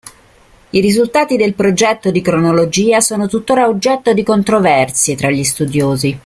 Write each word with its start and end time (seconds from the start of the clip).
I 0.71 0.79
risultati 0.79 1.37
del 1.37 1.53
progetto 1.53 2.09
di 2.09 2.23
cronologia 2.23 2.99
sono 3.01 3.27
tuttora 3.27 3.67
oggetto 3.67 4.13
di 4.13 4.23
controversie 4.23 5.15
tra 5.15 5.29
gli 5.29 5.43
studiosi. 5.43 6.17